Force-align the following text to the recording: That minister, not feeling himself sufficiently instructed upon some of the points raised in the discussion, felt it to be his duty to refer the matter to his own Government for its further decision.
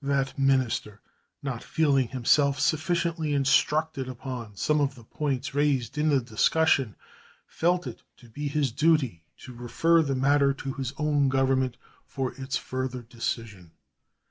That 0.00 0.38
minister, 0.38 1.02
not 1.42 1.62
feeling 1.62 2.08
himself 2.08 2.58
sufficiently 2.58 3.34
instructed 3.34 4.08
upon 4.08 4.56
some 4.56 4.80
of 4.80 4.94
the 4.94 5.04
points 5.04 5.54
raised 5.54 5.98
in 5.98 6.08
the 6.08 6.18
discussion, 6.18 6.96
felt 7.46 7.86
it 7.86 8.02
to 8.16 8.30
be 8.30 8.48
his 8.48 8.72
duty 8.72 9.24
to 9.42 9.52
refer 9.52 10.00
the 10.02 10.14
matter 10.16 10.54
to 10.54 10.72
his 10.72 10.94
own 10.96 11.28
Government 11.28 11.76
for 12.06 12.32
its 12.40 12.56
further 12.56 13.02
decision. 13.02 13.72